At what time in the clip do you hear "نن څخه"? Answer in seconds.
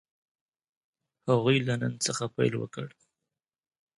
1.81-2.23